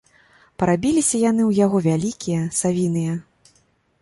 [0.61, 3.13] Парабіліся яны ў яго вялікія, савіныя.